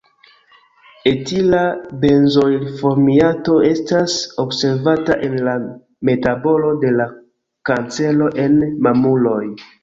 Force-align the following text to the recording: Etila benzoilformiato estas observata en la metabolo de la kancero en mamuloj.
Etila 1.09 1.59
benzoilformiato 2.05 3.57
estas 3.67 4.15
observata 4.45 5.19
en 5.29 5.37
la 5.49 5.53
metabolo 6.11 6.73
de 6.87 6.95
la 7.03 7.07
kancero 7.73 8.33
en 8.47 8.59
mamuloj. 8.89 9.39